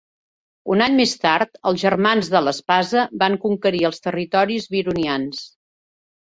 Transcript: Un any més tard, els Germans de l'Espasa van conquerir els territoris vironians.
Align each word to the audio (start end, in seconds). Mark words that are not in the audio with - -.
Un 0.75 0.79
any 0.85 0.93
més 0.99 1.11
tard, 1.25 1.59
els 1.71 1.83
Germans 1.83 2.31
de 2.37 2.41
l'Espasa 2.45 3.03
van 3.25 3.37
conquerir 3.45 3.83
els 3.91 4.03
territoris 4.07 4.67
vironians. 4.79 5.45